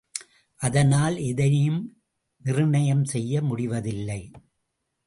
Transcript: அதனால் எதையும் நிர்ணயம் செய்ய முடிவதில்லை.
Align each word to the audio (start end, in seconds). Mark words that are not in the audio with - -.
அதனால் 0.59 1.17
எதையும் 1.17 1.81
நிர்ணயம் 2.45 3.05
செய்ய 3.05 3.41
முடிவதில்லை. 3.41 4.21